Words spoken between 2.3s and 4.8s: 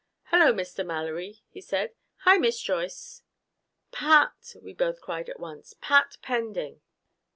Miss Joyce." "Pat!" we